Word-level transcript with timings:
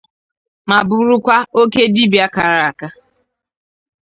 ma 0.69 0.77
bụrụkwa 0.87 1.35
oke 1.61 1.83
dibịa 1.93 2.27
kara 2.35 2.57
aka 2.69 2.87